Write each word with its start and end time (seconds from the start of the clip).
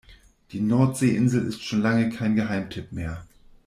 Die 0.51 0.59
Nordseeinsel 0.61 1.45
ist 1.45 1.61
schon 1.63 1.81
lange 1.81 2.09
kein 2.09 2.33
Geheimtipp 2.35 2.91
mehr. 2.91 3.23